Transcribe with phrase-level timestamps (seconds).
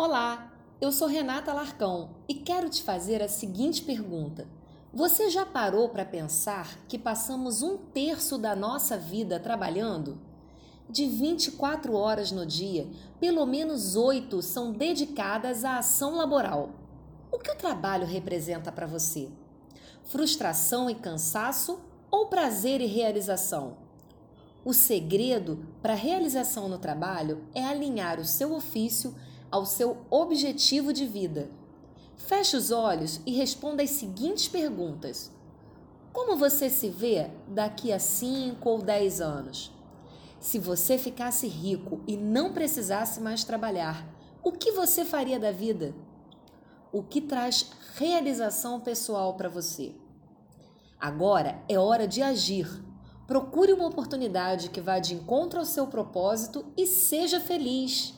[0.00, 4.46] Olá, eu sou Renata Larcão e quero te fazer a seguinte pergunta.
[4.94, 10.16] Você já parou para pensar que passamos um terço da nossa vida trabalhando?
[10.88, 12.86] De 24 horas no dia,
[13.18, 16.70] pelo menos 8 são dedicadas à ação laboral.
[17.32, 19.28] O que o trabalho representa para você?
[20.04, 23.76] Frustração e cansaço ou prazer e realização?
[24.64, 29.12] O segredo para a realização no trabalho é alinhar o seu ofício
[29.50, 31.50] ao seu objetivo de vida.
[32.16, 35.30] Feche os olhos e responda as seguintes perguntas:
[36.12, 39.72] Como você se vê daqui a 5 ou 10 anos?
[40.40, 44.06] Se você ficasse rico e não precisasse mais trabalhar,
[44.42, 45.94] o que você faria da vida?
[46.92, 49.94] O que traz realização pessoal para você?
[50.98, 52.66] Agora é hora de agir.
[53.26, 58.17] Procure uma oportunidade que vá de encontro ao seu propósito e seja feliz.